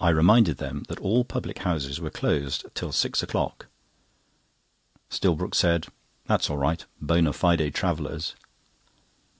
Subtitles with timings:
[0.00, 3.66] I reminded them that all public houses were closed till six o'clock.
[5.08, 5.88] Stillbrook said,
[6.26, 8.36] "That's all right—bona fide travellers."